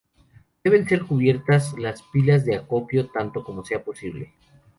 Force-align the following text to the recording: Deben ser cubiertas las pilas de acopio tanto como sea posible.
Deben 0.63 0.87
ser 0.89 1.03
cubiertas 1.05 1.75
las 1.77 2.01
pilas 2.11 2.43
de 2.43 2.55
acopio 2.55 3.11
tanto 3.11 3.43
como 3.43 3.63
sea 3.63 3.83
posible. 3.83 4.33